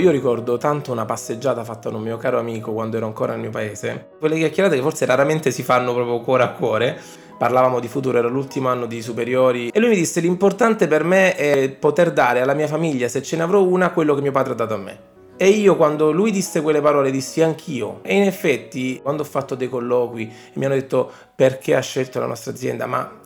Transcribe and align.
Io 0.00 0.10
ricordo 0.10 0.56
tanto 0.56 0.92
una 0.92 1.04
passeggiata 1.04 1.62
fatta 1.62 1.90
da 1.90 1.98
un 1.98 2.02
mio 2.02 2.16
caro 2.16 2.38
amico 2.38 2.72
quando 2.72 2.96
ero 2.96 3.04
ancora 3.04 3.32
nel 3.32 3.40
mio 3.42 3.50
paese, 3.50 4.12
quelle 4.18 4.38
chiacchierate 4.38 4.76
che 4.76 4.80
forse 4.80 5.04
raramente 5.04 5.50
si 5.50 5.62
fanno 5.62 5.92
proprio 5.92 6.20
cuore 6.20 6.42
a 6.42 6.52
cuore. 6.52 6.98
Parlavamo 7.36 7.80
di 7.80 7.86
futuro, 7.86 8.16
era 8.16 8.26
l'ultimo 8.26 8.70
anno 8.70 8.86
di 8.86 9.02
superiori 9.02 9.68
e 9.68 9.78
lui 9.78 9.90
mi 9.90 9.96
disse 9.96 10.20
l'importante 10.20 10.86
per 10.86 11.04
me 11.04 11.34
è 11.34 11.68
poter 11.68 12.12
dare 12.12 12.40
alla 12.40 12.54
mia 12.54 12.66
famiglia, 12.66 13.08
se 13.08 13.20
ce 13.20 13.36
ne 13.36 13.42
avrò 13.42 13.62
una, 13.62 13.90
quello 13.90 14.14
che 14.14 14.22
mio 14.22 14.32
padre 14.32 14.52
ha 14.52 14.56
dato 14.56 14.72
a 14.72 14.78
me. 14.78 14.98
E 15.36 15.48
io 15.48 15.76
quando 15.76 16.12
lui 16.12 16.30
disse 16.30 16.62
quelle 16.62 16.80
parole 16.80 17.10
dissi 17.10 17.42
anch'io. 17.42 18.00
E 18.00 18.16
in 18.16 18.22
effetti 18.22 19.00
quando 19.02 19.20
ho 19.20 19.26
fatto 19.26 19.54
dei 19.54 19.68
colloqui 19.68 20.32
mi 20.54 20.64
hanno 20.64 20.76
detto 20.76 21.10
perché 21.34 21.76
ha 21.76 21.80
scelto 21.80 22.18
la 22.18 22.26
nostra 22.26 22.52
azienda, 22.52 22.86
ma 22.86 23.20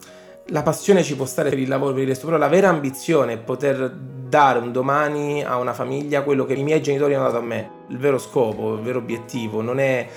la 0.49 0.63
passione 0.63 1.05
ci 1.05 1.15
può 1.15 1.25
stare 1.25 1.51
per 1.51 1.59
il 1.59 1.69
lavoro, 1.69 1.93
per 1.93 2.03
il 2.03 2.09
resto, 2.09 2.27
però 2.27 2.37
la 2.37 2.49
vera 2.49 2.69
ambizione 2.69 3.35
è 3.35 3.39
poter 3.39 3.97
dare 4.35 4.59
un 4.59 4.73
domani 4.73 5.45
a 5.45 5.59
una 5.59 5.73
famiglia 5.73 6.23
quello 6.23 6.45
che 6.45 6.55
i 6.55 6.65
miei 6.65 6.83
genitori 6.83 7.15
hanno 7.15 7.27
dato 7.27 7.39
a 7.39 7.41
me. 7.41 7.71
Il 7.87 7.99
vero 7.99 8.19
scopo, 8.19 8.75
il 8.75 8.81
vero 8.81 8.99
obiettivo 8.99 9.63
non 9.63 9.79
è 9.79 10.09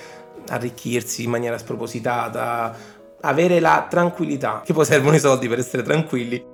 arricchirsi 0.48 1.22
in 1.22 1.30
maniera 1.30 1.56
spropositata, 1.56 2.74
avere 3.20 3.60
la 3.60 3.86
tranquillità, 3.88 4.62
che 4.64 4.72
poi 4.72 4.84
servono 4.84 5.14
i 5.14 5.20
soldi 5.20 5.46
per 5.46 5.60
essere 5.60 5.84
tranquilli. 5.84 6.44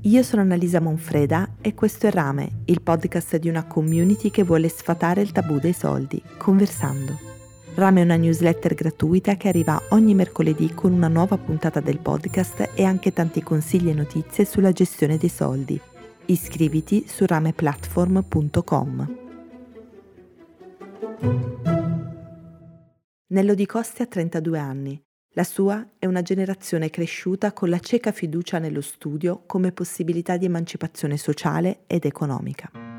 Io 0.00 0.22
sono 0.24 0.42
Annalisa 0.42 0.80
Monfreda 0.80 1.50
e 1.60 1.72
questo 1.74 2.08
è 2.08 2.10
Rame, 2.10 2.62
il 2.64 2.82
podcast 2.82 3.36
di 3.36 3.48
una 3.48 3.64
community 3.64 4.30
che 4.30 4.42
vuole 4.42 4.68
sfatare 4.68 5.20
il 5.20 5.30
tabù 5.30 5.60
dei 5.60 5.72
soldi, 5.72 6.20
conversando. 6.36 7.25
Rame 7.76 8.00
è 8.00 8.04
una 8.04 8.16
newsletter 8.16 8.72
gratuita 8.72 9.36
che 9.36 9.48
arriva 9.48 9.78
ogni 9.90 10.14
mercoledì 10.14 10.72
con 10.72 10.94
una 10.94 11.08
nuova 11.08 11.36
puntata 11.36 11.80
del 11.80 11.98
podcast 11.98 12.70
e 12.74 12.84
anche 12.84 13.12
tanti 13.12 13.42
consigli 13.42 13.90
e 13.90 13.92
notizie 13.92 14.46
sulla 14.46 14.72
gestione 14.72 15.18
dei 15.18 15.28
soldi. 15.28 15.78
Iscriviti 16.24 17.04
su 17.06 17.26
rameplatform.com. 17.26 19.16
Nello 23.26 23.54
Di 23.54 23.66
Costi 23.66 24.00
ha 24.00 24.06
32 24.06 24.58
anni. 24.58 24.98
La 25.34 25.44
sua 25.44 25.86
è 25.98 26.06
una 26.06 26.22
generazione 26.22 26.88
cresciuta 26.88 27.52
con 27.52 27.68
la 27.68 27.78
cieca 27.78 28.10
fiducia 28.10 28.58
nello 28.58 28.80
studio 28.80 29.42
come 29.44 29.72
possibilità 29.72 30.38
di 30.38 30.46
emancipazione 30.46 31.18
sociale 31.18 31.80
ed 31.86 32.06
economica. 32.06 32.95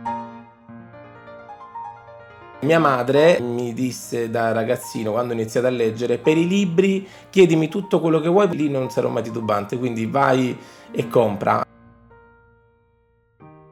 Mia 2.62 2.80
madre 2.80 3.40
mi 3.40 3.74
disse 3.74 4.30
da 4.30 4.52
ragazzino, 4.52 5.12
quando 5.12 5.34
ho 5.34 5.36
iniziato 5.36 5.68
a 5.68 5.72
leggere, 5.72 6.18
per 6.18 6.38
i 6.38 6.48
libri 6.48 7.08
chiedimi 7.30 7.68
tutto 7.68 8.00
quello 8.00 8.20
che 8.20 8.30
vuoi, 8.30 8.50
lì 8.56 8.70
non 8.70 8.90
sarò 8.90 9.10
mai 9.10 9.24
titubante, 9.24 9.78
quindi 9.78 10.06
vai 10.06 10.58
e 10.92 11.08
compra. 11.08 11.64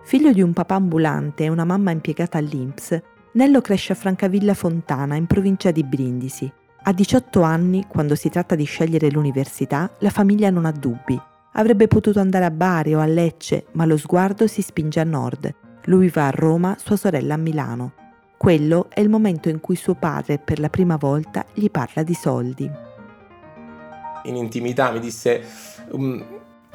Figlio 0.04 0.32
di 0.32 0.42
un 0.42 0.54
papà 0.54 0.76
ambulante 0.76 1.46
e 1.46 1.50
una 1.50 1.66
mamma 1.66 1.92
impiegata 1.92 2.38
all'Inps, 2.38 3.02
Nello 3.36 3.60
cresce 3.60 3.92
a 3.92 3.96
Francavilla 3.96 4.54
Fontana, 4.54 5.16
in 5.16 5.26
provincia 5.26 5.70
di 5.70 5.84
Brindisi. 5.84 6.50
A 6.84 6.94
18 6.94 7.42
anni, 7.42 7.86
quando 7.86 8.16
si 8.16 8.30
tratta 8.30 8.56
di 8.56 8.64
scegliere 8.64 9.12
l'università, 9.12 9.94
la 10.00 10.10
famiglia 10.10 10.50
non 10.50 10.64
ha 10.64 10.72
dubbi. 10.72 11.20
Avrebbe 11.52 11.88
potuto 11.88 12.22
andare 12.22 12.46
a 12.46 12.52
Bari 12.52 12.96
o 12.96 13.02
a 13.02 13.06
Lecce, 13.06 13.66
ma 13.74 13.84
lo 13.84 13.98
sguardo 13.98 14.48
si 14.48 14.62
spinge 14.62 15.02
a 15.02 15.04
nord. 15.04 15.54
Lui 15.86 16.08
va 16.08 16.28
a 16.28 16.32
Roma, 16.32 16.78
sua 16.80 16.96
sorella 16.96 17.34
a 17.34 17.38
Milano. 17.38 18.05
Quello 18.38 18.88
è 18.90 19.00
il 19.00 19.10
momento 19.10 19.50
in 19.50 19.62
cui 19.62 19.76
suo 19.76 19.96
padre 19.96 20.38
per 20.38 20.60
la 20.60 20.70
prima 20.70 20.98
volta 20.98 21.46
gli 21.54 21.70
parla 21.72 22.04
di 22.04 22.14
soldi. 22.14 22.70
In 24.24 24.36
intimità 24.36 24.92
mi 24.92 25.00
disse 25.00 25.42
um, 25.92 26.24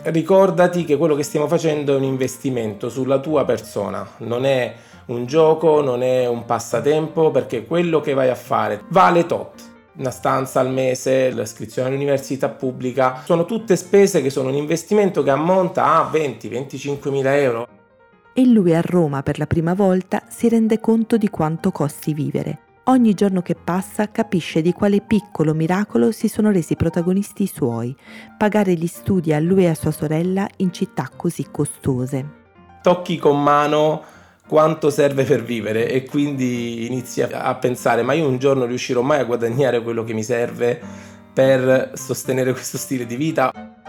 ricordati 0.04 0.84
che 0.84 0.96
quello 0.96 1.14
che 1.14 1.22
stiamo 1.22 1.46
facendo 1.48 1.92
è 1.92 1.96
un 1.96 2.02
investimento 2.02 2.88
sulla 2.88 3.18
tua 3.18 3.44
persona, 3.44 4.08
non 4.18 4.46
è 4.46 4.74
un 5.06 5.26
gioco, 5.26 5.82
non 5.82 6.02
è 6.02 6.26
un 6.26 6.44
passatempo, 6.44 7.30
perché 7.30 7.66
quello 7.66 8.00
che 8.00 8.14
vai 8.14 8.30
a 8.30 8.34
fare 8.34 8.84
vale 8.88 9.26
tot. 9.26 9.68
Una 9.96 10.10
stanza 10.10 10.60
al 10.60 10.70
mese, 10.70 11.30
l'iscrizione 11.30 11.88
all'università 11.88 12.48
pubblica, 12.48 13.22
sono 13.24 13.44
tutte 13.44 13.76
spese 13.76 14.22
che 14.22 14.30
sono 14.30 14.48
un 14.48 14.54
investimento 14.54 15.22
che 15.22 15.30
ammonta 15.30 15.84
a 15.84 16.10
20-25 16.10 17.10
mila 17.10 17.36
euro 17.36 17.68
e 18.40 18.46
lui 18.46 18.74
a 18.74 18.80
Roma 18.80 19.22
per 19.22 19.38
la 19.38 19.46
prima 19.46 19.74
volta 19.74 20.22
si 20.28 20.48
rende 20.48 20.80
conto 20.80 21.18
di 21.18 21.28
quanto 21.28 21.70
costi 21.70 22.14
vivere. 22.14 22.60
Ogni 22.84 23.12
giorno 23.12 23.42
che 23.42 23.54
passa 23.54 24.10
capisce 24.10 24.62
di 24.62 24.72
quale 24.72 25.02
piccolo 25.02 25.52
miracolo 25.52 26.10
si 26.10 26.26
sono 26.26 26.50
resi 26.50 26.74
protagonisti 26.74 27.42
i 27.42 27.50
suoi, 27.54 27.94
pagare 28.38 28.72
gli 28.72 28.86
studi 28.86 29.34
a 29.34 29.38
lui 29.38 29.64
e 29.64 29.68
a 29.68 29.74
sua 29.74 29.90
sorella 29.90 30.48
in 30.56 30.72
città 30.72 31.10
così 31.14 31.48
costose. 31.50 32.38
Tocchi 32.82 33.18
con 33.18 33.42
mano 33.42 34.02
quanto 34.48 34.88
serve 34.88 35.24
per 35.24 35.44
vivere 35.44 35.90
e 35.90 36.04
quindi 36.04 36.86
inizi 36.86 37.20
a 37.20 37.54
pensare 37.56 38.02
ma 38.02 38.14
io 38.14 38.26
un 38.26 38.38
giorno 38.38 38.64
riuscirò 38.64 39.02
mai 39.02 39.20
a 39.20 39.24
guadagnare 39.24 39.82
quello 39.82 40.02
che 40.02 40.14
mi 40.14 40.22
serve 40.22 40.80
per 41.32 41.92
sostenere 41.94 42.52
questo 42.52 42.78
stile 42.78 43.04
di 43.04 43.16
vita? 43.16 43.79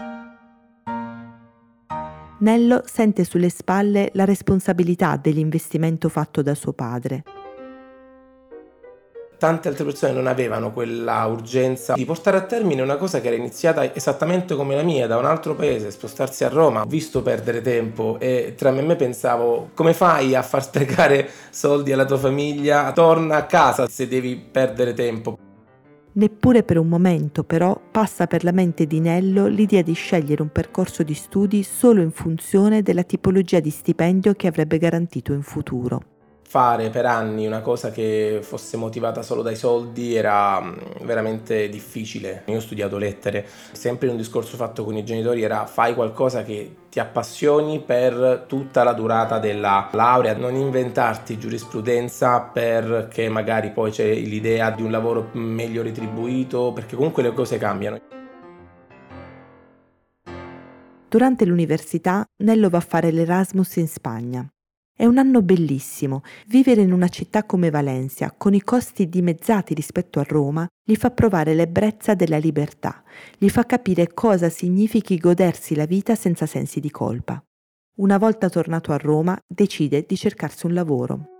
Nello 2.42 2.82
sente 2.84 3.22
sulle 3.22 3.48
spalle 3.48 4.10
la 4.14 4.24
responsabilità 4.24 5.16
dell'investimento 5.16 6.08
fatto 6.08 6.42
da 6.42 6.56
suo 6.56 6.72
padre. 6.72 7.22
Tante 9.38 9.68
altre 9.68 9.84
persone 9.84 10.12
non 10.12 10.26
avevano 10.26 10.72
quella 10.72 11.24
urgenza 11.26 11.94
di 11.94 12.04
portare 12.04 12.38
a 12.38 12.42
termine 12.42 12.82
una 12.82 12.96
cosa 12.96 13.20
che 13.20 13.28
era 13.28 13.36
iniziata 13.36 13.94
esattamente 13.94 14.56
come 14.56 14.74
la 14.74 14.82
mia, 14.82 15.06
da 15.06 15.18
un 15.18 15.24
altro 15.24 15.54
paese, 15.54 15.92
spostarsi 15.92 16.42
a 16.42 16.48
Roma. 16.48 16.82
Ho 16.82 16.86
visto 16.86 17.22
perdere 17.22 17.60
tempo 17.60 18.16
e 18.18 18.54
tra 18.56 18.72
me 18.72 18.80
e 18.80 18.82
me 18.82 18.96
pensavo 18.96 19.70
come 19.74 19.94
fai 19.94 20.34
a 20.34 20.42
far 20.42 20.62
sprecare 20.66 21.30
soldi 21.50 21.92
alla 21.92 22.04
tua 22.04 22.18
famiglia? 22.18 22.90
Torna 22.90 23.36
a 23.36 23.46
casa 23.46 23.86
se 23.86 24.08
devi 24.08 24.34
perdere 24.34 24.94
tempo. 24.94 25.41
Neppure 26.14 26.62
per 26.62 26.76
un 26.76 26.88
momento 26.88 27.42
però 27.42 27.80
passa 27.90 28.26
per 28.26 28.44
la 28.44 28.52
mente 28.52 28.86
di 28.86 29.00
Nello 29.00 29.46
l'idea 29.46 29.80
di 29.80 29.94
scegliere 29.94 30.42
un 30.42 30.50
percorso 30.52 31.02
di 31.02 31.14
studi 31.14 31.62
solo 31.62 32.02
in 32.02 32.10
funzione 32.10 32.82
della 32.82 33.02
tipologia 33.02 33.60
di 33.60 33.70
stipendio 33.70 34.34
che 34.34 34.46
avrebbe 34.46 34.76
garantito 34.76 35.32
in 35.32 35.42
futuro 35.42 36.21
fare 36.52 36.90
per 36.90 37.06
anni 37.06 37.46
una 37.46 37.62
cosa 37.62 37.90
che 37.90 38.40
fosse 38.42 38.76
motivata 38.76 39.22
solo 39.22 39.40
dai 39.40 39.56
soldi 39.56 40.14
era 40.14 40.60
mm, 40.60 40.74
veramente 41.00 41.70
difficile. 41.70 42.42
Io 42.44 42.58
ho 42.58 42.60
studiato 42.60 42.98
lettere, 42.98 43.46
sempre 43.72 44.08
un 44.08 44.18
discorso 44.18 44.58
fatto 44.58 44.84
con 44.84 44.94
i 44.94 45.02
genitori 45.02 45.40
era 45.40 45.64
fai 45.64 45.94
qualcosa 45.94 46.42
che 46.42 46.76
ti 46.90 47.00
appassioni 47.00 47.80
per 47.80 48.44
tutta 48.46 48.82
la 48.82 48.92
durata 48.92 49.38
della 49.38 49.88
laurea, 49.92 50.36
non 50.36 50.54
inventarti 50.54 51.38
giurisprudenza 51.38 52.40
perché 52.40 53.30
magari 53.30 53.70
poi 53.70 53.90
c'è 53.90 54.12
l'idea 54.12 54.70
di 54.72 54.82
un 54.82 54.90
lavoro 54.90 55.30
meglio 55.32 55.82
retribuito, 55.82 56.70
perché 56.74 56.96
comunque 56.96 57.22
le 57.22 57.32
cose 57.32 57.56
cambiano. 57.56 57.98
Durante 61.08 61.46
l'università 61.46 62.26
Nello 62.42 62.68
va 62.68 62.76
a 62.76 62.82
fare 62.86 63.10
l'Erasmus 63.10 63.76
in 63.76 63.88
Spagna. 63.88 64.46
È 65.02 65.06
un 65.06 65.18
anno 65.18 65.42
bellissimo. 65.42 66.22
Vivere 66.46 66.80
in 66.80 66.92
una 66.92 67.08
città 67.08 67.42
come 67.42 67.70
Valencia, 67.70 68.32
con 68.38 68.54
i 68.54 68.62
costi 68.62 69.08
dimezzati 69.08 69.74
rispetto 69.74 70.20
a 70.20 70.24
Roma, 70.24 70.64
gli 70.80 70.94
fa 70.94 71.10
provare 71.10 71.54
l'ebbrezza 71.54 72.14
della 72.14 72.38
libertà, 72.38 73.02
gli 73.36 73.48
fa 73.48 73.66
capire 73.66 74.14
cosa 74.14 74.48
significhi 74.48 75.18
godersi 75.18 75.74
la 75.74 75.86
vita 75.86 76.14
senza 76.14 76.46
sensi 76.46 76.78
di 76.78 76.92
colpa. 76.92 77.42
Una 77.96 78.16
volta 78.16 78.48
tornato 78.48 78.92
a 78.92 78.96
Roma, 78.96 79.36
decide 79.44 80.04
di 80.06 80.16
cercarsi 80.16 80.66
un 80.66 80.74
lavoro. 80.74 81.31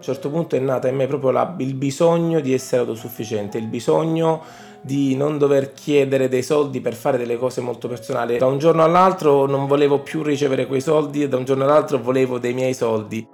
A 0.00 0.02
un 0.02 0.14
certo 0.14 0.30
punto 0.30 0.56
è 0.56 0.58
nata 0.58 0.88
in 0.88 0.96
me 0.96 1.06
proprio 1.06 1.30
la, 1.30 1.54
il 1.58 1.74
bisogno 1.74 2.40
di 2.40 2.54
essere 2.54 2.80
autosufficiente, 2.80 3.58
il 3.58 3.66
bisogno 3.66 4.40
di 4.80 5.14
non 5.14 5.36
dover 5.36 5.74
chiedere 5.74 6.30
dei 6.30 6.42
soldi 6.42 6.80
per 6.80 6.94
fare 6.94 7.18
delle 7.18 7.36
cose 7.36 7.60
molto 7.60 7.86
personali. 7.86 8.38
Da 8.38 8.46
un 8.46 8.56
giorno 8.56 8.82
all'altro 8.82 9.44
non 9.44 9.66
volevo 9.66 10.00
più 10.00 10.22
ricevere 10.22 10.66
quei 10.66 10.80
soldi 10.80 11.22
e 11.22 11.28
da 11.28 11.36
un 11.36 11.44
giorno 11.44 11.64
all'altro 11.64 11.98
volevo 11.98 12.38
dei 12.38 12.54
miei 12.54 12.72
soldi. 12.72 13.28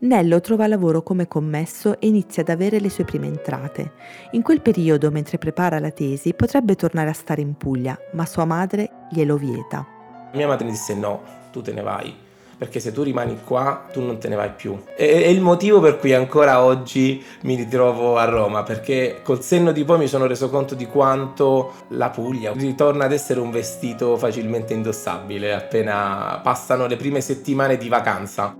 Nello 0.00 0.40
trova 0.40 0.66
lavoro 0.66 1.02
come 1.02 1.28
commesso 1.28 2.00
e 2.00 2.06
inizia 2.06 2.40
ad 2.40 2.48
avere 2.48 2.80
le 2.80 2.88
sue 2.88 3.04
prime 3.04 3.26
entrate. 3.26 3.92
In 4.30 4.40
quel 4.40 4.62
periodo, 4.62 5.10
mentre 5.10 5.36
prepara 5.36 5.78
la 5.78 5.90
tesi, 5.90 6.32
potrebbe 6.32 6.74
tornare 6.74 7.10
a 7.10 7.12
stare 7.12 7.42
in 7.42 7.54
Puglia, 7.54 7.98
ma 8.12 8.24
sua 8.24 8.46
madre 8.46 9.08
glielo 9.10 9.36
vieta. 9.36 9.86
Mia 10.32 10.46
madre 10.46 10.64
mi 10.64 10.70
disse 10.70 10.94
no, 10.94 11.20
tu 11.52 11.60
te 11.60 11.74
ne 11.74 11.82
vai 11.82 12.26
perché 12.58 12.80
se 12.80 12.92
tu 12.92 13.02
rimani 13.02 13.38
qua 13.44 13.86
tu 13.92 14.02
non 14.02 14.18
te 14.18 14.28
ne 14.28 14.34
vai 14.36 14.50
più. 14.50 14.76
E, 14.96 15.24
è 15.24 15.28
il 15.28 15.40
motivo 15.40 15.80
per 15.80 15.98
cui 15.98 16.12
ancora 16.12 16.62
oggi 16.62 17.24
mi 17.42 17.54
ritrovo 17.54 18.18
a 18.18 18.24
Roma, 18.24 18.64
perché 18.64 19.20
col 19.22 19.42
senno 19.42 19.72
di 19.72 19.84
poi 19.84 19.98
mi 19.98 20.08
sono 20.08 20.26
reso 20.26 20.50
conto 20.50 20.74
di 20.74 20.86
quanto 20.86 21.72
la 21.88 22.10
Puglia 22.10 22.52
ritorna 22.52 23.04
ad 23.04 23.12
essere 23.12 23.40
un 23.40 23.50
vestito 23.50 24.16
facilmente 24.16 24.74
indossabile 24.74 25.54
appena 25.54 26.40
passano 26.42 26.86
le 26.86 26.96
prime 26.96 27.20
settimane 27.20 27.76
di 27.76 27.88
vacanza. 27.88 28.56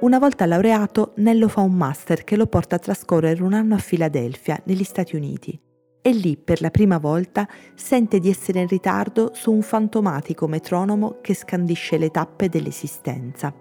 Una 0.00 0.18
volta 0.18 0.46
laureato, 0.46 1.12
Nello 1.16 1.48
fa 1.48 1.62
un 1.62 1.72
master 1.72 2.22
che 2.22 2.36
lo 2.36 2.46
porta 2.46 2.76
a 2.76 2.78
trascorrere 2.78 3.42
un 3.42 3.52
anno 3.52 3.74
a 3.74 3.78
Filadelfia, 3.78 4.60
negli 4.64 4.84
Stati 4.84 5.16
Uniti 5.16 5.58
e 6.00 6.12
lì 6.12 6.36
per 6.36 6.60
la 6.60 6.70
prima 6.70 6.98
volta 6.98 7.46
sente 7.74 8.18
di 8.18 8.28
essere 8.28 8.60
in 8.60 8.68
ritardo 8.68 9.30
su 9.34 9.52
un 9.52 9.62
fantomatico 9.62 10.46
metronomo 10.46 11.18
che 11.20 11.34
scandisce 11.34 11.98
le 11.98 12.10
tappe 12.10 12.48
dell'esistenza. 12.48 13.52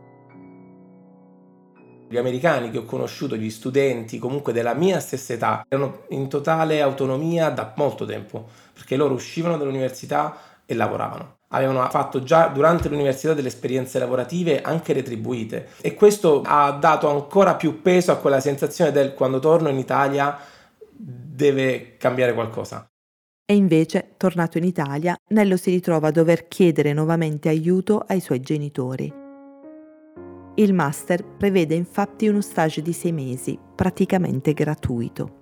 Gli 2.09 2.17
americani 2.17 2.69
che 2.69 2.77
ho 2.77 2.85
conosciuto, 2.85 3.35
gli 3.35 3.49
studenti 3.49 4.17
comunque 4.17 4.53
della 4.53 4.73
mia 4.73 4.99
stessa 5.01 5.33
età, 5.33 5.65
erano 5.67 6.03
in 6.09 6.29
totale 6.29 6.81
autonomia 6.81 7.49
da 7.49 7.73
molto 7.75 8.05
tempo, 8.05 8.47
perché 8.71 8.95
loro 8.95 9.13
uscivano 9.13 9.57
dall'università 9.57 10.37
e 10.65 10.73
lavoravano. 10.73 11.35
Avevano 11.49 11.85
fatto 11.89 12.23
già 12.23 12.47
durante 12.47 12.87
l'università 12.87 13.33
delle 13.33 13.47
esperienze 13.49 13.99
lavorative 13.99 14.61
anche 14.61 14.93
retribuite 14.93 15.69
e 15.81 15.93
questo 15.93 16.43
ha 16.45 16.71
dato 16.71 17.09
ancora 17.09 17.55
più 17.55 17.81
peso 17.81 18.11
a 18.11 18.17
quella 18.17 18.41
sensazione 18.41 18.91
del 18.91 19.13
quando 19.13 19.39
torno 19.39 19.69
in 19.69 19.77
Italia 19.77 20.37
deve 20.97 21.97
cambiare 21.97 22.33
qualcosa. 22.33 22.89
E 23.49 23.55
invece, 23.55 24.15
tornato 24.17 24.57
in 24.57 24.65
Italia, 24.65 25.15
Nello 25.29 25.55
si 25.55 25.69
ritrova 25.69 26.09
a 26.09 26.11
dover 26.11 26.47
chiedere 26.47 26.91
nuovamente 26.91 27.47
aiuto 27.47 28.03
ai 28.05 28.19
suoi 28.19 28.41
genitori. 28.41 29.13
Il 30.55 30.73
master 30.73 31.23
prevede 31.23 31.75
infatti 31.75 32.27
uno 32.27 32.41
stage 32.41 32.81
di 32.81 32.91
sei 32.91 33.11
mesi, 33.11 33.57
praticamente 33.75 34.53
gratuito. 34.53 35.35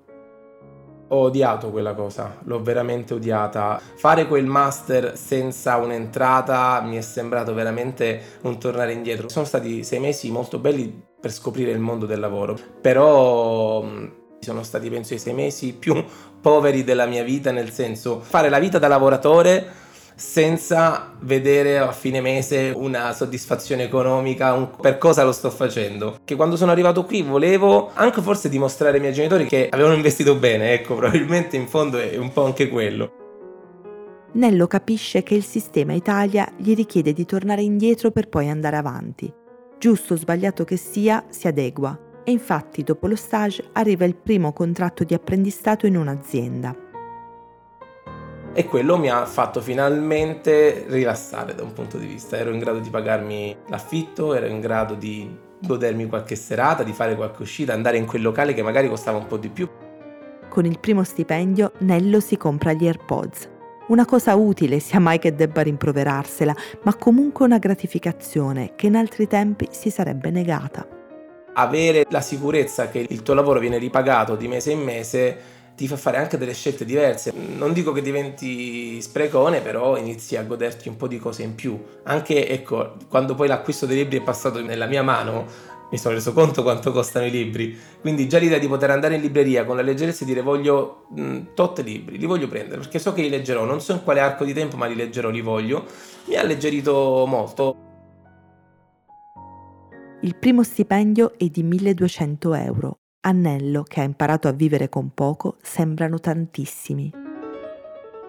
Ho 1.09 1.21
odiato 1.21 1.71
quella 1.71 1.93
cosa, 1.93 2.39
l'ho 2.43 2.61
veramente 2.61 3.13
odiata. 3.13 3.79
Fare 3.95 4.27
quel 4.27 4.45
master 4.45 5.17
senza 5.17 5.77
un'entrata 5.77 6.81
mi 6.81 6.97
è 6.97 7.01
sembrato 7.01 7.53
veramente 7.53 8.21
un 8.41 8.59
tornare 8.59 8.91
indietro. 8.91 9.29
Sono 9.29 9.45
stati 9.45 9.83
sei 9.83 9.99
mesi 9.99 10.29
molto 10.31 10.59
belli 10.59 11.03
per 11.19 11.31
scoprire 11.31 11.71
il 11.71 11.79
mondo 11.79 12.05
del 12.05 12.19
lavoro, 12.19 12.57
però 12.81 13.83
sono 14.39 14.63
stati 14.63 14.89
penso 14.89 15.13
i 15.13 15.19
sei 15.19 15.33
mesi 15.33 15.73
più 15.73 16.03
poveri 16.41 16.83
della 16.83 17.05
mia 17.05 17.23
vita, 17.23 17.51
nel 17.51 17.71
senso 17.71 18.19
fare 18.19 18.49
la 18.49 18.59
vita 18.59 18.77
da 18.77 18.87
lavoratore 18.87 19.83
senza 20.15 21.13
vedere 21.19 21.77
a 21.77 21.91
fine 21.91 22.21
mese 22.21 22.71
una 22.73 23.11
soddisfazione 23.11 23.83
economica, 23.83 24.53
un, 24.53 24.69
per 24.79 24.97
cosa 24.97 25.23
lo 25.23 25.31
sto 25.31 25.49
facendo. 25.49 26.19
Che 26.23 26.35
quando 26.35 26.55
sono 26.55 26.71
arrivato 26.71 27.03
qui 27.03 27.21
volevo 27.21 27.91
anche 27.93 28.21
forse 28.21 28.47
dimostrare 28.47 28.95
ai 28.95 29.01
miei 29.01 29.13
genitori 29.13 29.45
che 29.45 29.67
avevano 29.69 29.95
investito 29.95 30.35
bene, 30.35 30.73
ecco, 30.73 30.95
probabilmente 30.95 31.57
in 31.57 31.67
fondo 31.67 31.97
è 31.97 32.15
un 32.17 32.31
po' 32.31 32.45
anche 32.45 32.69
quello. 32.69 33.11
Nello 34.33 34.67
capisce 34.67 35.23
che 35.23 35.33
il 35.33 35.43
sistema 35.43 35.93
Italia 35.93 36.49
gli 36.57 36.75
richiede 36.75 37.13
di 37.13 37.25
tornare 37.25 37.61
indietro 37.61 38.11
per 38.11 38.27
poi 38.27 38.49
andare 38.49 38.75
avanti. 38.77 39.31
Giusto 39.77 40.13
o 40.13 40.17
sbagliato 40.17 40.63
che 40.63 40.77
sia, 40.77 41.25
si 41.29 41.47
adegua 41.47 41.97
e 42.25 42.31
infatti 42.31 42.83
dopo 42.83 43.07
lo 43.07 43.15
stage 43.15 43.63
arriva 43.73 44.03
il 44.03 44.15
primo 44.15 44.51
contratto 44.51 45.03
di 45.03 45.13
apprendistato 45.13 45.85
in 45.85 45.95
un'azienda. 45.95 46.75
E 48.57 48.65
quello 48.65 48.97
mi 48.97 49.09
ha 49.09 49.25
fatto 49.25 49.61
finalmente 49.61 50.85
rilassare 50.87 51.53
da 51.53 51.63
un 51.63 51.73
punto 51.73 51.97
di 51.97 52.07
vista. 52.07 52.37
Ero 52.37 52.51
in 52.51 52.59
grado 52.59 52.79
di 52.79 52.89
pagarmi 52.89 53.55
l'affitto, 53.67 54.33
ero 54.33 54.47
in 54.47 54.59
grado 54.59 54.95
di 54.95 55.29
godermi 55.59 56.07
qualche 56.07 56.35
serata, 56.35 56.83
di 56.83 56.93
fare 56.93 57.15
qualche 57.15 57.41
uscita, 57.41 57.73
andare 57.73 57.97
in 57.97 58.05
quel 58.05 58.21
locale 58.21 58.53
che 58.53 58.63
magari 58.63 58.89
costava 58.89 59.17
un 59.17 59.27
po' 59.27 59.37
di 59.37 59.49
più. 59.49 59.69
Con 60.49 60.65
il 60.65 60.79
primo 60.79 61.03
stipendio 61.03 61.73
Nello 61.79 62.19
si 62.21 62.37
compra 62.37 62.71
gli 62.73 62.87
AirPods. 62.87 63.49
Una 63.87 64.05
cosa 64.05 64.35
utile, 64.35 64.79
sia 64.79 64.99
mai 64.99 65.19
che 65.19 65.35
debba 65.35 65.61
rimproverarsela, 65.61 66.55
ma 66.83 66.95
comunque 66.95 67.45
una 67.45 67.59
gratificazione 67.59 68.71
che 68.75 68.87
in 68.87 68.95
altri 68.95 69.27
tempi 69.27 69.67
si 69.69 69.91
sarebbe 69.91 70.31
negata 70.31 70.94
avere 71.55 72.05
la 72.09 72.21
sicurezza 72.21 72.89
che 72.89 73.05
il 73.07 73.21
tuo 73.21 73.33
lavoro 73.33 73.59
viene 73.59 73.77
ripagato 73.77 74.35
di 74.35 74.47
mese 74.47 74.71
in 74.71 74.81
mese 74.81 75.53
ti 75.75 75.87
fa 75.87 75.97
fare 75.97 76.17
anche 76.17 76.37
delle 76.37 76.53
scelte 76.53 76.85
diverse. 76.85 77.33
Non 77.35 77.73
dico 77.73 77.91
che 77.91 78.01
diventi 78.01 79.01
sprecone, 79.01 79.59
però 79.59 79.97
inizi 79.97 80.37
a 80.37 80.43
goderti 80.43 80.87
un 80.87 80.95
po' 80.95 81.07
di 81.07 81.19
cose 81.19 81.43
in 81.43 81.53
più. 81.53 81.77
Anche, 82.03 82.47
ecco, 82.47 82.93
quando 83.09 83.35
poi 83.35 83.47
l'acquisto 83.47 83.85
dei 83.85 83.97
libri 83.97 84.19
è 84.19 84.21
passato 84.21 84.61
nella 84.61 84.85
mia 84.85 85.03
mano, 85.03 85.45
mi 85.91 85.97
sono 85.97 86.15
reso 86.15 86.31
conto 86.31 86.63
quanto 86.63 86.93
costano 86.93 87.25
i 87.25 87.31
libri. 87.31 87.77
Quindi 87.99 88.27
già 88.29 88.37
l'idea 88.37 88.57
di 88.57 88.67
poter 88.67 88.89
andare 88.89 89.15
in 89.15 89.21
libreria 89.21 89.65
con 89.65 89.75
la 89.75 89.81
leggerezza 89.81 90.23
e 90.23 90.27
dire 90.27 90.41
voglio 90.41 91.07
mh, 91.13 91.39
tot 91.53 91.81
libri, 91.81 92.17
li 92.17 92.25
voglio 92.25 92.47
prendere, 92.47 92.79
perché 92.79 92.97
so 92.97 93.11
che 93.11 93.21
li 93.21 93.29
leggerò, 93.29 93.65
non 93.65 93.81
so 93.81 93.91
in 93.91 94.03
quale 94.03 94.21
arco 94.21 94.45
di 94.45 94.53
tempo, 94.53 94.77
ma 94.77 94.85
li 94.85 94.95
leggerò, 94.95 95.29
li 95.29 95.41
voglio, 95.41 95.85
mi 96.25 96.35
ha 96.35 96.41
alleggerito 96.41 97.25
molto. 97.27 97.94
Il 100.25 100.35
primo 100.37 100.63
stipendio 100.63 101.37
è 101.37 101.45
di 101.45 101.61
1200 101.61 102.55
euro. 102.55 102.97
Annello, 103.27 103.83
che 103.83 103.99
ha 103.99 104.03
imparato 104.03 104.47
a 104.47 104.53
vivere 104.53 104.89
con 104.89 105.13
poco, 105.13 105.57
sembrano 105.61 106.19
tantissimi. 106.19 107.11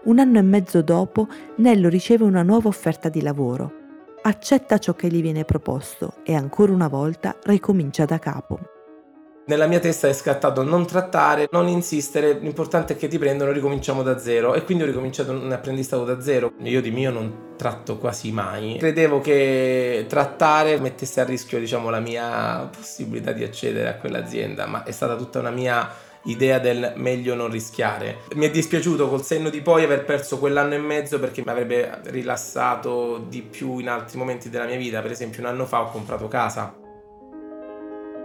Un 0.04 0.18
anno 0.18 0.38
e 0.38 0.42
mezzo 0.42 0.82
dopo, 0.82 1.26
Nello 1.56 1.88
riceve 1.88 2.24
una 2.24 2.42
nuova 2.42 2.68
offerta 2.68 3.08
di 3.08 3.22
lavoro. 3.22 3.72
Accetta 4.20 4.76
ciò 4.76 4.92
che 4.92 5.08
gli 5.08 5.22
viene 5.22 5.46
proposto 5.46 6.16
e 6.22 6.34
ancora 6.34 6.70
una 6.70 6.88
volta 6.88 7.38
ricomincia 7.44 8.04
da 8.04 8.18
capo. 8.18 8.75
Nella 9.48 9.68
mia 9.68 9.78
testa 9.78 10.08
è 10.08 10.12
scattato 10.12 10.64
non 10.64 10.88
trattare, 10.88 11.48
non 11.52 11.68
insistere, 11.68 12.32
l'importante 12.40 12.94
è 12.94 12.96
che 12.96 13.06
ti 13.06 13.16
prendono, 13.16 13.52
ricominciamo 13.52 14.02
da 14.02 14.18
zero 14.18 14.54
e 14.54 14.64
quindi 14.64 14.82
ho 14.82 14.86
ricominciato 14.86 15.30
un 15.30 15.52
apprendistato 15.52 16.04
da 16.04 16.20
zero. 16.20 16.54
Io 16.62 16.82
di 16.82 16.90
mio 16.90 17.12
non 17.12 17.54
tratto 17.56 17.96
quasi 17.96 18.32
mai. 18.32 18.74
Credevo 18.76 19.20
che 19.20 20.04
trattare 20.08 20.80
mettesse 20.80 21.20
a 21.20 21.24
rischio, 21.24 21.60
diciamo, 21.60 21.90
la 21.90 22.00
mia 22.00 22.68
possibilità 22.76 23.30
di 23.30 23.44
accedere 23.44 23.88
a 23.88 23.94
quell'azienda, 23.94 24.66
ma 24.66 24.82
è 24.82 24.90
stata 24.90 25.14
tutta 25.14 25.38
una 25.38 25.50
mia 25.50 25.88
idea 26.24 26.58
del 26.58 26.94
meglio 26.96 27.36
non 27.36 27.48
rischiare. 27.48 28.22
Mi 28.34 28.46
è 28.46 28.50
dispiaciuto 28.50 29.08
col 29.08 29.22
senno 29.22 29.48
di 29.48 29.60
poi 29.60 29.84
aver 29.84 30.04
perso 30.04 30.40
quell'anno 30.40 30.74
e 30.74 30.78
mezzo 30.78 31.20
perché 31.20 31.42
mi 31.44 31.52
avrebbe 31.52 32.00
rilassato 32.06 33.24
di 33.28 33.42
più 33.42 33.78
in 33.78 33.90
altri 33.90 34.18
momenti 34.18 34.50
della 34.50 34.66
mia 34.66 34.76
vita. 34.76 35.00
Per 35.02 35.12
esempio, 35.12 35.40
un 35.42 35.46
anno 35.46 35.66
fa 35.66 35.82
ho 35.82 35.90
comprato 35.92 36.26
casa 36.26 36.78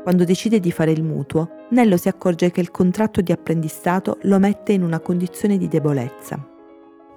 quando 0.04 0.24
decide 0.24 0.60
di 0.60 0.72
fare 0.72 0.92
il 0.92 1.04
mutuo, 1.04 1.60
Nello 1.72 1.96
si 1.96 2.10
accorge 2.10 2.52
che 2.52 2.60
il 2.60 2.70
contratto 2.70 3.22
di 3.22 3.32
apprendistato 3.32 4.18
lo 4.24 4.40
mette 4.40 4.74
in 4.74 4.84
una 4.84 5.00
condizione 5.00 5.58
di 5.58 5.70
debolezza. 5.70 6.38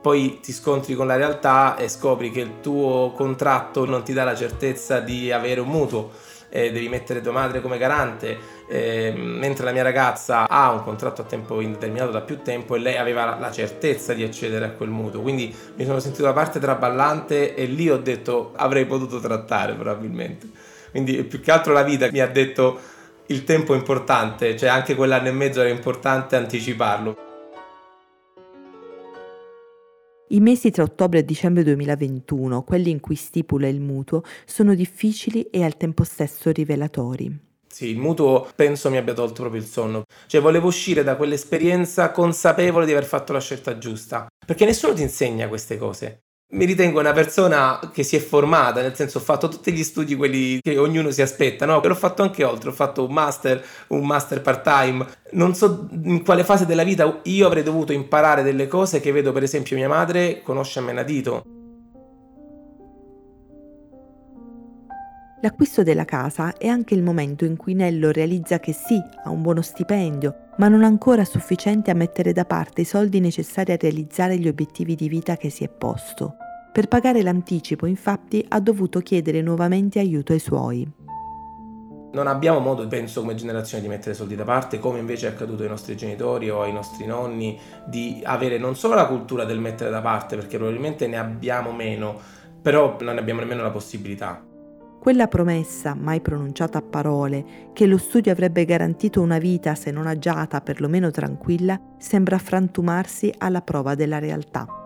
Poi 0.00 0.38
ti 0.40 0.52
scontri 0.52 0.94
con 0.94 1.08
la 1.08 1.16
realtà 1.16 1.76
e 1.76 1.88
scopri 1.88 2.30
che 2.30 2.40
il 2.40 2.60
tuo 2.60 3.12
contratto 3.16 3.84
non 3.84 4.04
ti 4.04 4.12
dà 4.12 4.22
la 4.22 4.36
certezza 4.36 5.00
di 5.00 5.32
avere 5.32 5.60
un 5.60 5.68
mutuo. 5.68 6.10
Eh, 6.50 6.70
devi 6.70 6.88
mettere 6.88 7.20
tua 7.20 7.32
madre 7.32 7.60
come 7.60 7.78
garante, 7.78 8.38
eh, 8.68 9.12
mentre 9.16 9.64
la 9.64 9.72
mia 9.72 9.82
ragazza 9.82 10.48
ha 10.48 10.70
un 10.70 10.84
contratto 10.84 11.22
a 11.22 11.24
tempo 11.24 11.60
indeterminato 11.60 12.12
da 12.12 12.20
più 12.20 12.42
tempo 12.42 12.76
e 12.76 12.78
lei 12.78 12.96
aveva 12.96 13.36
la, 13.36 13.50
certezza 13.50 14.12
di 14.12 14.22
accedere 14.22 14.66
a 14.66 14.70
quel 14.70 14.90
mutuo. 14.90 15.20
Quindi 15.20 15.52
mi 15.74 15.84
sono 15.84 15.98
sentito 15.98 16.26
la 16.26 16.32
parte 16.32 16.60
traballante 16.60 17.56
e 17.56 17.64
lì 17.64 17.90
ho 17.90 17.98
detto 17.98 18.52
avrei 18.54 18.86
potuto 18.86 19.18
trattare 19.18 19.72
probabilmente. 19.72 20.73
Quindi 20.94 21.24
più 21.24 21.40
che 21.40 21.50
altro 21.50 21.72
la 21.72 21.82
vita 21.82 22.08
mi 22.12 22.20
ha 22.20 22.28
detto 22.28 22.78
il 23.26 23.42
tempo 23.42 23.74
è 23.74 23.76
importante, 23.76 24.56
cioè 24.56 24.68
anche 24.68 24.94
quell'anno 24.94 25.26
e 25.26 25.32
mezzo 25.32 25.60
era 25.60 25.68
importante 25.68 26.36
anticiparlo. 26.36 27.16
I 30.28 30.38
mesi 30.38 30.70
tra 30.70 30.84
ottobre 30.84 31.18
e 31.18 31.24
dicembre 31.24 31.64
2021, 31.64 32.62
quelli 32.62 32.90
in 32.90 33.00
cui 33.00 33.16
stipula 33.16 33.66
il 33.66 33.80
mutuo, 33.80 34.22
sono 34.44 34.76
difficili 34.76 35.42
e 35.50 35.64
al 35.64 35.76
tempo 35.76 36.04
stesso 36.04 36.52
rivelatori. 36.52 37.36
Sì, 37.66 37.88
il 37.88 37.98
mutuo 37.98 38.48
penso 38.54 38.88
mi 38.88 38.96
abbia 38.96 39.14
tolto 39.14 39.42
proprio 39.42 39.60
il 39.60 39.66
sonno. 39.66 40.04
Cioè 40.28 40.40
volevo 40.40 40.68
uscire 40.68 41.02
da 41.02 41.16
quell'esperienza 41.16 42.12
consapevole 42.12 42.86
di 42.86 42.92
aver 42.92 43.04
fatto 43.04 43.32
la 43.32 43.40
scelta 43.40 43.78
giusta. 43.78 44.28
Perché 44.46 44.64
nessuno 44.64 44.94
ti 44.94 45.02
insegna 45.02 45.48
queste 45.48 45.76
cose 45.76 46.23
mi 46.54 46.64
ritengo 46.64 47.00
una 47.00 47.12
persona 47.12 47.80
che 47.92 48.04
si 48.04 48.16
è 48.16 48.20
formata, 48.20 48.80
nel 48.80 48.94
senso 48.94 49.18
ho 49.18 49.20
fatto 49.20 49.48
tutti 49.48 49.72
gli 49.72 49.82
studi 49.82 50.14
quelli 50.14 50.60
che 50.62 50.78
ognuno 50.78 51.10
si 51.10 51.20
aspetta, 51.20 51.66
no? 51.66 51.76
Ho 51.76 51.94
fatto 51.94 52.22
anche 52.22 52.44
oltre, 52.44 52.70
ho 52.70 52.72
fatto 52.72 53.04
un 53.04 53.12
master, 53.12 53.62
un 53.88 54.06
master 54.06 54.40
part-time. 54.40 55.04
Non 55.32 55.54
so 55.54 55.88
in 55.90 56.24
quale 56.24 56.44
fase 56.44 56.64
della 56.64 56.84
vita 56.84 57.20
io 57.24 57.46
avrei 57.46 57.64
dovuto 57.64 57.92
imparare 57.92 58.42
delle 58.42 58.68
cose 58.68 59.00
che 59.00 59.10
vedo 59.10 59.32
per 59.32 59.42
esempio 59.42 59.76
mia 59.76 59.88
madre 59.88 60.42
conosce 60.42 60.78
a 60.78 60.82
menadito. 60.82 61.42
L'acquisto 65.42 65.82
della 65.82 66.06
casa 66.06 66.56
è 66.56 66.68
anche 66.68 66.94
il 66.94 67.02
momento 67.02 67.44
in 67.44 67.56
cui 67.56 67.74
Nello 67.74 68.10
realizza 68.12 68.60
che 68.60 68.72
sì, 68.72 68.98
ha 69.24 69.28
un 69.28 69.42
buono 69.42 69.60
stipendio, 69.60 70.52
ma 70.56 70.68
non 70.68 70.84
ancora 70.84 71.24
sufficiente 71.24 71.90
a 71.90 71.94
mettere 71.94 72.32
da 72.32 72.46
parte 72.46 72.82
i 72.82 72.86
soldi 72.86 73.20
necessari 73.20 73.72
a 73.72 73.76
realizzare 73.78 74.38
gli 74.38 74.48
obiettivi 74.48 74.94
di 74.94 75.08
vita 75.08 75.36
che 75.36 75.50
si 75.50 75.64
è 75.64 75.68
posto. 75.68 76.36
Per 76.74 76.88
pagare 76.88 77.22
l'anticipo, 77.22 77.86
infatti, 77.86 78.44
ha 78.48 78.58
dovuto 78.58 78.98
chiedere 78.98 79.40
nuovamente 79.42 80.00
aiuto 80.00 80.32
ai 80.32 80.40
suoi. 80.40 80.84
Non 82.10 82.26
abbiamo 82.26 82.58
modo, 82.58 82.84
penso, 82.88 83.20
come 83.20 83.36
generazione 83.36 83.80
di 83.80 83.88
mettere 83.88 84.12
soldi 84.12 84.34
da 84.34 84.42
parte, 84.42 84.80
come 84.80 84.98
invece 84.98 85.28
è 85.28 85.30
accaduto 85.30 85.62
ai 85.62 85.68
nostri 85.68 85.96
genitori 85.96 86.50
o 86.50 86.62
ai 86.62 86.72
nostri 86.72 87.06
nonni, 87.06 87.56
di 87.86 88.20
avere 88.24 88.58
non 88.58 88.74
solo 88.74 88.96
la 88.96 89.06
cultura 89.06 89.44
del 89.44 89.60
mettere 89.60 89.88
da 89.88 90.00
parte, 90.00 90.34
perché 90.34 90.56
probabilmente 90.56 91.06
ne 91.06 91.16
abbiamo 91.16 91.70
meno, 91.70 92.18
però 92.60 92.96
non 93.02 93.14
ne 93.14 93.20
abbiamo 93.20 93.38
nemmeno 93.38 93.62
la 93.62 93.70
possibilità. 93.70 94.44
Quella 94.98 95.28
promessa, 95.28 95.94
mai 95.94 96.20
pronunciata 96.20 96.78
a 96.78 96.82
parole, 96.82 97.70
che 97.72 97.86
lo 97.86 97.98
studio 97.98 98.32
avrebbe 98.32 98.64
garantito 98.64 99.20
una 99.20 99.38
vita 99.38 99.76
se 99.76 99.92
non 99.92 100.08
agiata, 100.08 100.60
perlomeno 100.60 101.12
tranquilla, 101.12 101.80
sembra 101.98 102.36
frantumarsi 102.38 103.32
alla 103.38 103.62
prova 103.62 103.94
della 103.94 104.18
realtà. 104.18 104.83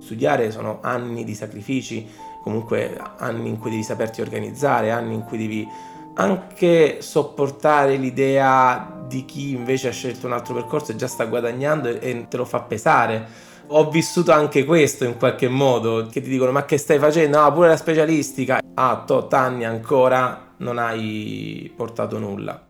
Studiare 0.00 0.50
sono 0.50 0.78
anni 0.80 1.24
di 1.24 1.34
sacrifici, 1.34 2.08
comunque 2.42 2.98
anni 3.18 3.48
in 3.48 3.58
cui 3.58 3.70
devi 3.70 3.82
saperti 3.82 4.20
organizzare, 4.20 4.90
anni 4.90 5.14
in 5.14 5.22
cui 5.22 5.38
devi 5.38 5.68
anche 6.14 7.00
sopportare 7.00 7.96
l'idea 7.96 9.04
di 9.06 9.24
chi 9.24 9.52
invece 9.52 9.88
ha 9.88 9.92
scelto 9.92 10.26
un 10.26 10.32
altro 10.32 10.54
percorso 10.54 10.92
e 10.92 10.96
già 10.96 11.06
sta 11.06 11.24
guadagnando 11.24 11.88
e 11.88 12.26
te 12.28 12.36
lo 12.36 12.44
fa 12.44 12.60
pesare. 12.60 13.48
Ho 13.68 13.88
vissuto 13.88 14.32
anche 14.32 14.64
questo 14.64 15.04
in 15.04 15.16
qualche 15.16 15.48
modo, 15.48 16.08
che 16.10 16.20
ti 16.20 16.28
dicono 16.28 16.50
ma 16.50 16.64
che 16.64 16.76
stai 16.76 16.98
facendo? 16.98 17.40
Ah, 17.40 17.52
pure 17.52 17.68
la 17.68 17.76
specialistica. 17.76 18.60
Ah, 18.74 19.04
tot 19.06 19.32
anni 19.32 19.64
ancora 19.64 20.54
non 20.56 20.78
hai 20.78 21.72
portato 21.76 22.18
nulla. 22.18 22.69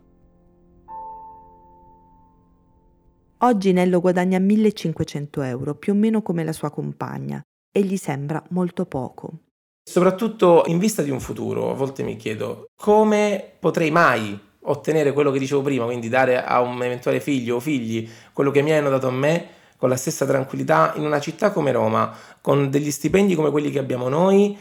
Oggi 3.42 3.72
Nello 3.72 4.00
guadagna 4.00 4.38
1500 4.38 5.40
euro, 5.40 5.74
più 5.74 5.94
o 5.94 5.96
meno 5.96 6.20
come 6.20 6.44
la 6.44 6.52
sua 6.52 6.68
compagna, 6.68 7.40
e 7.72 7.80
gli 7.80 7.96
sembra 7.96 8.42
molto 8.50 8.84
poco. 8.84 9.44
Soprattutto 9.82 10.64
in 10.66 10.76
vista 10.76 11.00
di 11.00 11.08
un 11.08 11.20
futuro, 11.20 11.70
a 11.70 11.74
volte 11.74 12.02
mi 12.02 12.16
chiedo 12.16 12.66
come 12.76 13.42
potrei 13.58 13.90
mai 13.90 14.38
ottenere 14.64 15.14
quello 15.14 15.30
che 15.30 15.38
dicevo 15.38 15.62
prima, 15.62 15.86
quindi 15.86 16.10
dare 16.10 16.44
a 16.44 16.60
un 16.60 16.82
eventuale 16.82 17.18
figlio 17.20 17.56
o 17.56 17.60
figli 17.60 18.06
quello 18.34 18.50
che 18.50 18.60
mi 18.60 18.72
hanno 18.72 18.90
dato 18.90 19.08
a 19.08 19.12
me 19.12 19.46
con 19.78 19.88
la 19.88 19.96
stessa 19.96 20.26
tranquillità 20.26 20.92
in 20.96 21.06
una 21.06 21.18
città 21.18 21.50
come 21.50 21.72
Roma, 21.72 22.14
con 22.42 22.68
degli 22.68 22.90
stipendi 22.90 23.34
come 23.34 23.50
quelli 23.50 23.70
che 23.70 23.78
abbiamo 23.78 24.10
noi 24.10 24.54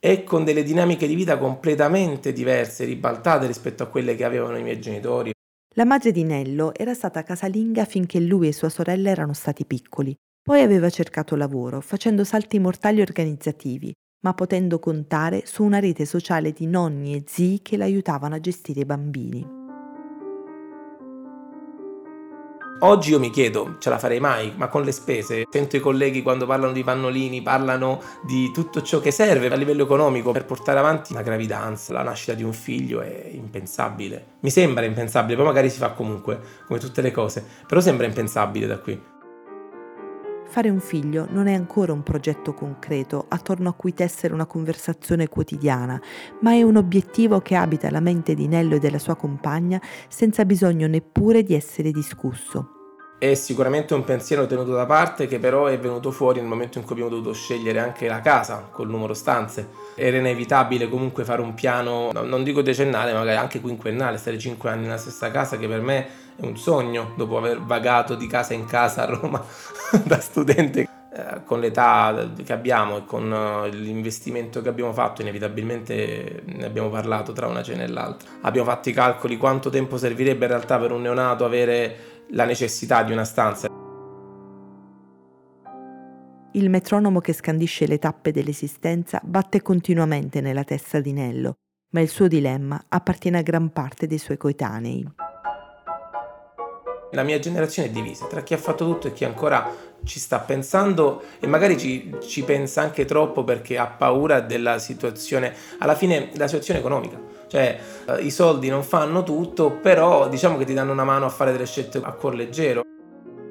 e 0.00 0.24
con 0.24 0.42
delle 0.42 0.64
dinamiche 0.64 1.06
di 1.06 1.14
vita 1.14 1.38
completamente 1.38 2.32
diverse, 2.32 2.84
ribaltate 2.84 3.46
rispetto 3.46 3.84
a 3.84 3.86
quelle 3.86 4.16
che 4.16 4.24
avevano 4.24 4.58
i 4.58 4.62
miei 4.64 4.80
genitori. 4.80 5.33
La 5.76 5.84
madre 5.84 6.12
di 6.12 6.22
Nello 6.22 6.72
era 6.72 6.94
stata 6.94 7.24
casalinga 7.24 7.84
finché 7.84 8.20
lui 8.20 8.46
e 8.46 8.52
sua 8.52 8.68
sorella 8.68 9.10
erano 9.10 9.32
stati 9.32 9.64
piccoli. 9.64 10.14
Poi 10.40 10.62
aveva 10.62 10.88
cercato 10.88 11.34
lavoro, 11.34 11.80
facendo 11.80 12.22
salti 12.22 12.60
mortali 12.60 13.00
organizzativi, 13.00 13.92
ma 14.22 14.34
potendo 14.34 14.78
contare 14.78 15.42
su 15.46 15.64
una 15.64 15.80
rete 15.80 16.06
sociale 16.06 16.52
di 16.52 16.66
nonni 16.66 17.16
e 17.16 17.24
zii 17.26 17.60
che 17.60 17.76
l'aiutavano 17.76 18.36
a 18.36 18.40
gestire 18.40 18.82
i 18.82 18.84
bambini. 18.84 19.63
Oggi 22.80 23.10
io 23.12 23.20
mi 23.20 23.30
chiedo, 23.30 23.76
ce 23.78 23.88
la 23.88 23.98
farei 23.98 24.18
mai? 24.18 24.52
Ma 24.56 24.68
con 24.68 24.82
le 24.82 24.90
spese? 24.90 25.46
Sento 25.48 25.76
i 25.76 25.80
colleghi 25.80 26.22
quando 26.22 26.44
parlano 26.44 26.72
di 26.72 26.82
pannolini, 26.82 27.40
parlano 27.40 28.02
di 28.26 28.50
tutto 28.52 28.82
ciò 28.82 28.98
che 28.98 29.12
serve 29.12 29.50
a 29.50 29.54
livello 29.54 29.84
economico 29.84 30.32
per 30.32 30.44
portare 30.44 30.80
avanti 30.80 31.12
una 31.12 31.22
gravidanza, 31.22 31.92
la 31.92 32.02
nascita 32.02 32.34
di 32.34 32.42
un 32.42 32.52
figlio 32.52 33.00
è 33.00 33.28
impensabile. 33.30 34.32
Mi 34.40 34.50
sembra 34.50 34.84
impensabile, 34.84 35.36
poi 35.36 35.46
magari 35.46 35.70
si 35.70 35.78
fa 35.78 35.92
comunque, 35.92 36.38
come 36.66 36.80
tutte 36.80 37.00
le 37.00 37.12
cose, 37.12 37.44
però 37.66 37.80
sembra 37.80 38.06
impensabile 38.06 38.66
da 38.66 38.78
qui. 38.78 39.00
Fare 40.54 40.70
un 40.70 40.78
figlio 40.78 41.26
non 41.30 41.48
è 41.48 41.52
ancora 41.52 41.92
un 41.92 42.04
progetto 42.04 42.54
concreto 42.54 43.26
attorno 43.28 43.68
a 43.68 43.72
cui 43.72 43.92
tessere 43.92 44.32
una 44.32 44.46
conversazione 44.46 45.26
quotidiana, 45.26 46.00
ma 46.42 46.52
è 46.52 46.62
un 46.62 46.76
obiettivo 46.76 47.40
che 47.40 47.56
abita 47.56 47.90
la 47.90 47.98
mente 47.98 48.34
di 48.34 48.46
Nello 48.46 48.76
e 48.76 48.78
della 48.78 49.00
sua 49.00 49.16
compagna 49.16 49.82
senza 50.06 50.44
bisogno 50.44 50.86
neppure 50.86 51.42
di 51.42 51.54
essere 51.54 51.90
discusso. 51.90 52.68
È 53.18 53.34
sicuramente 53.34 53.94
un 53.94 54.04
pensiero 54.04 54.46
tenuto 54.46 54.72
da 54.72 54.86
parte 54.86 55.26
che 55.26 55.40
però 55.40 55.66
è 55.66 55.76
venuto 55.76 56.12
fuori 56.12 56.38
nel 56.38 56.48
momento 56.48 56.78
in 56.78 56.84
cui 56.84 56.92
abbiamo 56.92 57.10
dovuto 57.10 57.32
scegliere 57.32 57.80
anche 57.80 58.06
la 58.06 58.20
casa 58.20 58.68
col 58.70 58.88
numero 58.88 59.14
stanze. 59.14 59.70
Era 59.96 60.18
inevitabile 60.18 60.88
comunque 60.88 61.24
fare 61.24 61.40
un 61.40 61.54
piano, 61.54 62.12
non 62.12 62.44
dico 62.44 62.62
decennale, 62.62 63.12
magari 63.12 63.38
anche 63.38 63.60
quinquennale, 63.60 64.18
stare 64.18 64.38
cinque 64.38 64.70
anni 64.70 64.82
nella 64.82 64.98
stessa 64.98 65.32
casa 65.32 65.56
che 65.56 65.66
per 65.66 65.80
me 65.80 66.06
è 66.36 66.44
un 66.44 66.56
sogno 66.56 67.12
dopo 67.16 67.36
aver 67.36 67.60
vagato 67.60 68.14
di 68.14 68.26
casa 68.26 68.54
in 68.54 68.64
casa 68.64 69.02
a 69.02 69.06
Roma 69.06 69.42
da 70.04 70.20
studente. 70.20 70.88
Eh, 71.16 71.44
con 71.44 71.60
l'età 71.60 72.32
che 72.42 72.52
abbiamo 72.52 72.96
e 72.96 73.04
con 73.04 73.32
eh, 73.32 73.68
l'investimento 73.68 74.60
che 74.60 74.68
abbiamo 74.68 74.92
fatto, 74.92 75.22
inevitabilmente 75.22 76.42
ne 76.44 76.64
abbiamo 76.64 76.88
parlato 76.88 77.32
tra 77.32 77.46
una 77.46 77.62
cena 77.62 77.84
e 77.84 77.86
l'altra. 77.86 78.28
Abbiamo 78.40 78.68
fatto 78.68 78.88
i 78.88 78.92
calcoli 78.92 79.36
quanto 79.36 79.70
tempo 79.70 79.96
servirebbe 79.96 80.46
in 80.46 80.50
realtà 80.50 80.76
per 80.76 80.90
un 80.90 81.02
neonato 81.02 81.44
avere 81.44 82.22
la 82.30 82.44
necessità 82.44 83.04
di 83.04 83.12
una 83.12 83.24
stanza. 83.24 83.68
Il 86.50 86.70
metronomo 86.70 87.20
che 87.20 87.32
scandisce 87.32 87.86
le 87.86 87.98
tappe 87.98 88.32
dell'esistenza 88.32 89.20
batte 89.22 89.62
continuamente 89.62 90.40
nella 90.40 90.64
testa 90.64 90.98
di 90.98 91.12
Nello, 91.12 91.54
ma 91.90 92.00
il 92.00 92.08
suo 92.08 92.26
dilemma 92.26 92.82
appartiene 92.88 93.38
a 93.38 93.42
gran 93.42 93.70
parte 93.70 94.08
dei 94.08 94.18
suoi 94.18 94.36
coetanei 94.36 95.06
la 97.14 97.22
mia 97.22 97.38
generazione 97.38 97.88
è 97.88 97.90
divisa 97.92 98.26
tra 98.26 98.42
chi 98.42 98.54
ha 98.54 98.58
fatto 98.58 98.84
tutto 98.84 99.08
e 99.08 99.12
chi 99.12 99.24
ancora 99.24 99.92
ci 100.04 100.20
sta 100.20 100.38
pensando 100.40 101.22
e 101.40 101.46
magari 101.46 101.78
ci, 101.78 102.14
ci, 102.20 102.42
pensa 102.42 102.82
anche 102.82 103.04
troppo 103.04 103.42
perché 103.42 103.78
ha 103.78 103.86
paura 103.86 104.40
della 104.40 104.78
situazione, 104.78 105.54
alla 105.78 105.94
fine 105.94 106.30
la 106.34 106.46
situazione 106.46 106.80
economica. 106.80 107.18
Cioè 107.46 107.78
eh, 108.06 108.20
i 108.20 108.30
soldi 108.30 108.68
non 108.68 108.82
fanno 108.82 109.22
tutto, 109.22 109.70
però 109.70 110.28
diciamo 110.28 110.56
che 110.56 110.64
ti 110.64 110.74
danno 110.74 110.92
una 110.92 111.04
mano 111.04 111.24
a 111.24 111.30
fare 111.30 111.52
delle 111.52 111.66
scelte 111.66 112.00
a 112.02 112.12
cuor 112.12 112.34
leggero. 112.34 112.82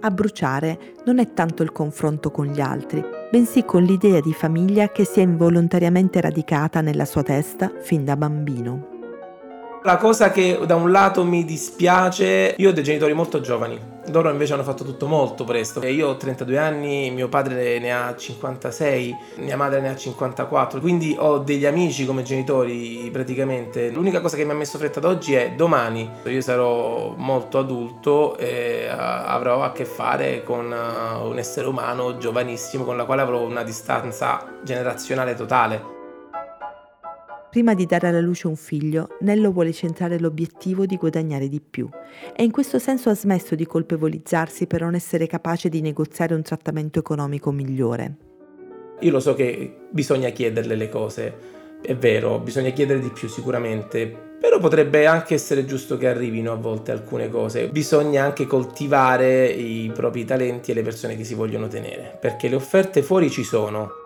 A 0.02 0.12
bruciare 0.12 0.96
non 1.06 1.20
è 1.20 1.34
tanto 1.34 1.64
il 1.64 1.72
confronto 1.72 2.30
con 2.30 2.48
gli 2.48 2.60
altri, 2.60 3.04
bensì 3.32 3.64
con 3.64 3.84
l'idea 3.84 4.20
di 4.20 4.34
famiglia 4.34 4.90
che 4.90 5.06
si 5.06 5.22
è 5.22 5.24
involontariamente 5.24 6.20
radicata 6.20 6.82
nella 6.82 7.06
sua 7.06 7.24
testa 7.24 7.72
fin 7.80 8.04
da 8.04 8.18
bambino. 8.18 8.93
La 9.86 9.98
cosa 9.98 10.32
che 10.32 10.58
da 10.66 10.76
un 10.76 10.92
lato 10.92 11.26
mi 11.26 11.44
dispiace, 11.44 12.56
io 12.58 12.70
ho 12.70 12.72
dei 12.72 12.86
genitori 12.86 13.12
molto 13.12 13.42
giovani, 13.42 13.78
loro 14.12 14.30
invece 14.30 14.54
hanno 14.54 14.64
fatto 14.64 14.86
tutto 14.86 15.08
molto 15.08 15.44
presto. 15.44 15.86
Io 15.86 16.08
ho 16.08 16.16
32 16.16 16.58
anni, 16.58 17.12
mio 17.12 17.28
padre 17.28 17.80
ne 17.80 17.94
ha 17.94 18.16
56, 18.16 19.16
mia 19.40 19.58
madre 19.58 19.82
ne 19.82 19.90
ha 19.90 19.96
54, 19.98 20.80
quindi 20.80 21.14
ho 21.20 21.40
degli 21.40 21.66
amici 21.66 22.06
come 22.06 22.24
genitori 22.24 23.10
praticamente. 23.12 23.90
L'unica 23.90 24.22
cosa 24.22 24.38
che 24.38 24.46
mi 24.46 24.52
ha 24.52 24.56
messo 24.56 24.78
fretta 24.78 25.00
ad 25.00 25.06
oggi 25.06 25.34
è 25.34 25.52
domani 25.52 26.10
io 26.24 26.42
sarò 26.42 27.14
molto 27.18 27.58
adulto 27.58 28.38
e 28.38 28.88
avrò 28.88 29.64
a 29.64 29.74
che 29.74 29.84
fare 29.84 30.44
con 30.44 30.72
uh, 30.72 31.28
un 31.28 31.38
essere 31.38 31.68
umano 31.68 32.18
giovanissimo 32.18 32.86
con 32.86 32.96
la 32.96 33.04
quale 33.04 33.22
avrò 33.22 33.42
una 33.42 33.64
distanza 33.64 34.60
generazionale 34.64 35.36
totale. 35.36 36.03
Prima 37.54 37.76
di 37.76 37.86
dare 37.86 38.08
alla 38.08 38.20
luce 38.20 38.48
un 38.48 38.56
figlio, 38.56 39.10
Nello 39.20 39.52
vuole 39.52 39.74
centrare 39.74 40.20
l'obiettivo 40.20 40.88
di 40.88 40.98
guadagnare 40.98 41.48
di 41.48 41.62
più 41.62 41.88
e 42.36 42.44
in 42.44 42.50
questo 42.50 42.80
senso 42.80 43.12
ha 43.12 43.16
smesso 43.16 43.54
di 43.54 43.68
colpevolizzarsi 43.68 44.66
per 44.66 44.82
non 44.82 44.96
essere 44.96 45.28
capace 45.28 45.70
di 45.70 45.80
negoziare 45.80 46.34
un 46.34 46.42
trattamento 46.42 46.98
economico 46.98 47.52
migliore. 47.52 48.16
Io 49.02 49.12
lo 49.12 49.20
so 49.20 49.36
che 49.36 49.72
bisogna 49.92 50.30
chiederle 50.30 50.76
le 50.76 50.90
cose, 50.90 51.36
è 51.80 51.96
vero, 51.96 52.40
bisogna 52.40 52.72
chiedere 52.72 53.00
di 53.00 53.10
più 53.10 53.28
sicuramente, 53.28 54.08
però 54.40 54.58
potrebbe 54.58 55.06
anche 55.06 55.36
essere 55.36 55.64
giusto 55.66 55.96
che 55.96 56.08
arrivino 56.08 56.54
a 56.54 56.56
volte 56.56 56.92
alcune 56.92 57.30
cose. 57.30 57.68
Bisogna 57.68 58.24
anche 58.24 58.48
coltivare 58.48 59.46
i 59.46 59.92
propri 59.94 60.26
talenti 60.26 60.72
e 60.72 60.74
le 60.74 60.82
persone 60.82 61.16
che 61.16 61.24
si 61.24 61.36
vogliono 61.36 61.68
tenere, 61.68 62.18
perché 62.20 62.48
le 62.48 62.56
offerte 62.56 63.04
fuori 63.04 63.30
ci 63.30 63.44
sono, 63.44 64.02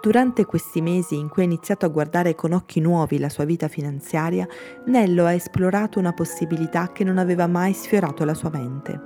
Durante 0.00 0.44
questi 0.44 0.80
mesi 0.80 1.16
in 1.16 1.28
cui 1.28 1.42
ha 1.42 1.44
iniziato 1.44 1.84
a 1.84 1.88
guardare 1.88 2.36
con 2.36 2.52
occhi 2.52 2.78
nuovi 2.78 3.18
la 3.18 3.28
sua 3.28 3.44
vita 3.44 3.66
finanziaria, 3.66 4.46
Nello 4.86 5.26
ha 5.26 5.32
esplorato 5.32 5.98
una 5.98 6.12
possibilità 6.12 6.92
che 6.92 7.02
non 7.02 7.18
aveva 7.18 7.48
mai 7.48 7.72
sfiorato 7.72 8.24
la 8.24 8.34
sua 8.34 8.50
mente. 8.50 9.00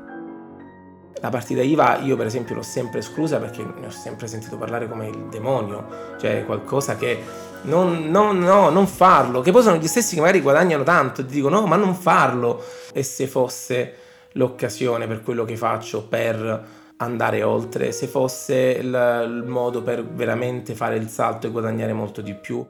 La 1.23 1.31
partita 1.31 1.63
IVA 1.63 2.01
io 2.01 2.15
per 2.17 2.27
esempio 2.27 2.57
l'ho 2.57 2.63
sempre 2.63 2.99
esclusa 2.99 3.39
perché 3.39 3.65
ne 3.65 3.87
ho 3.87 3.91
sempre 3.91 4.27
sentito 4.27 4.59
parlare 4.59 4.87
come 4.87 5.09
il 5.09 5.29
demonio, 5.31 6.17
cioè 6.19 6.45
qualcosa 6.45 6.97
che 6.97 7.23
non, 7.63 8.11
no, 8.11 8.33
no, 8.33 8.69
non 8.69 8.87
farlo, 8.87 9.41
che 9.41 9.51
poi 9.51 9.63
sono 9.63 9.77
gli 9.77 9.87
stessi 9.87 10.17
che 10.17 10.21
magari 10.21 10.41
guadagnano 10.41 10.83
tanto 10.83 11.23
e 11.23 11.27
ti 11.27 11.35
dicono 11.35 11.61
no, 11.61 11.67
ma 11.67 11.77
non 11.77 11.95
farlo. 11.95 12.63
E 12.93 13.03
se 13.03 13.27
fosse 13.27 13.95
l'occasione 14.33 15.07
per 15.07 15.23
quello 15.23 15.45
che 15.45 15.57
faccio 15.57 16.07
per 16.07 16.81
andare 17.03 17.43
oltre, 17.43 17.93
se 17.93 18.07
fosse 18.07 18.79
il, 18.81 18.87
il 19.27 19.45
modo 19.47 19.83
per 19.83 20.05
veramente 20.05 20.75
fare 20.75 20.97
il 20.97 21.09
salto 21.09 21.47
e 21.47 21.51
guadagnare 21.51 21.93
molto 21.93 22.21
di 22.21 22.35
più. 22.35 22.67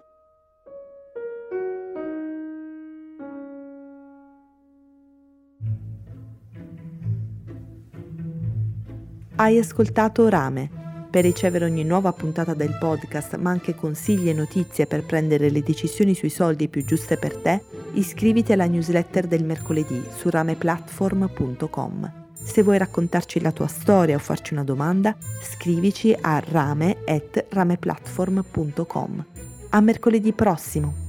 Hai 9.37 9.59
ascoltato 9.59 10.29
Rame. 10.29 10.81
Per 11.11 11.25
ricevere 11.25 11.65
ogni 11.65 11.85
nuova 11.85 12.13
puntata 12.13 12.55
del 12.55 12.77
podcast, 12.79 13.37
ma 13.37 13.51
anche 13.51 13.75
consigli 13.75 14.29
e 14.29 14.33
notizie 14.33 14.87
per 14.87 15.05
prendere 15.05 15.51
le 15.51 15.63
decisioni 15.63 16.15
sui 16.15 16.31
soldi 16.31 16.69
più 16.69 16.85
giuste 16.85 17.17
per 17.19 17.37
te, 17.37 17.63
iscriviti 17.95 18.53
alla 18.53 18.67
newsletter 18.67 19.27
del 19.27 19.45
mercoledì 19.45 20.03
su 20.17 20.31
rameplatform.com. 20.31 22.22
Se 22.45 22.63
vuoi 22.63 22.79
raccontarci 22.79 23.41
la 23.41 23.53
tua 23.53 23.67
storia 23.67 24.17
o 24.17 24.19
farci 24.19 24.53
una 24.53 24.65
domanda, 24.65 25.17
scrivici 25.43 26.15
a 26.19 26.39
rame.rameplatform.com. 26.39 29.25
A 29.71 29.81
mercoledì 29.81 30.33
prossimo! 30.33 31.03